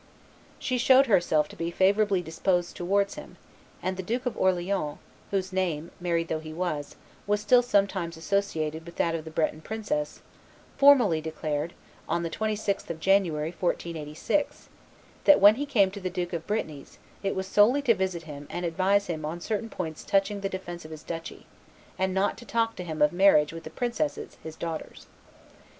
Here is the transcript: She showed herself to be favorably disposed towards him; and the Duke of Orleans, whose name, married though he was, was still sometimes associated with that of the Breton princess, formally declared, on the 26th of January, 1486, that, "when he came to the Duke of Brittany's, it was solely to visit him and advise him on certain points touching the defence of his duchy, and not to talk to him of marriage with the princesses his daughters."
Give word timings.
She 0.57 0.79
showed 0.79 1.05
herself 1.05 1.47
to 1.49 1.55
be 1.55 1.69
favorably 1.69 2.23
disposed 2.23 2.75
towards 2.75 3.13
him; 3.13 3.37
and 3.83 3.97
the 3.97 4.01
Duke 4.01 4.25
of 4.25 4.35
Orleans, 4.35 4.97
whose 5.29 5.53
name, 5.53 5.91
married 5.99 6.27
though 6.27 6.39
he 6.39 6.53
was, 6.53 6.95
was 7.27 7.39
still 7.39 7.61
sometimes 7.61 8.17
associated 8.17 8.83
with 8.87 8.95
that 8.95 9.13
of 9.13 9.25
the 9.25 9.29
Breton 9.29 9.61
princess, 9.61 10.21
formally 10.75 11.21
declared, 11.21 11.75
on 12.09 12.23
the 12.23 12.31
26th 12.31 12.89
of 12.89 12.99
January, 12.99 13.49
1486, 13.59 14.69
that, 15.25 15.39
"when 15.39 15.53
he 15.53 15.67
came 15.67 15.91
to 15.91 16.01
the 16.01 16.09
Duke 16.09 16.33
of 16.33 16.47
Brittany's, 16.47 16.97
it 17.21 17.35
was 17.35 17.45
solely 17.45 17.83
to 17.83 17.93
visit 17.93 18.23
him 18.23 18.47
and 18.49 18.65
advise 18.65 19.05
him 19.05 19.23
on 19.23 19.39
certain 19.39 19.69
points 19.69 20.03
touching 20.03 20.41
the 20.41 20.49
defence 20.49 20.83
of 20.83 20.89
his 20.89 21.03
duchy, 21.03 21.45
and 21.99 22.11
not 22.11 22.39
to 22.39 22.45
talk 22.45 22.75
to 22.75 22.83
him 22.83 23.03
of 23.03 23.13
marriage 23.13 23.53
with 23.53 23.65
the 23.65 23.69
princesses 23.69 24.35
his 24.41 24.55
daughters." 24.55 25.05